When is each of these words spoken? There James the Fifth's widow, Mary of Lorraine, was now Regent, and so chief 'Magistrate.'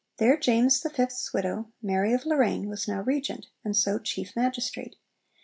There 0.17 0.35
James 0.35 0.81
the 0.81 0.89
Fifth's 0.89 1.31
widow, 1.31 1.67
Mary 1.79 2.11
of 2.11 2.25
Lorraine, 2.25 2.67
was 2.69 2.87
now 2.87 3.01
Regent, 3.01 3.49
and 3.63 3.77
so 3.77 3.99
chief 3.99 4.35
'Magistrate.' 4.35 4.95